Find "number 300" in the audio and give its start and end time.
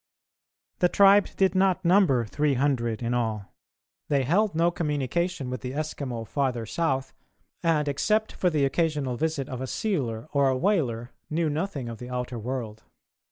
1.85-3.03